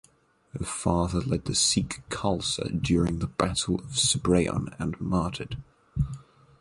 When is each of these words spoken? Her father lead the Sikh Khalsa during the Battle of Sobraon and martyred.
Her 0.57 0.65
father 0.65 1.19
lead 1.19 1.45
the 1.45 1.53
Sikh 1.53 2.01
Khalsa 2.09 2.69
during 2.81 3.19
the 3.19 3.27
Battle 3.27 3.75
of 3.75 3.99
Sobraon 3.99 4.73
and 4.79 4.99
martyred. 4.99 5.57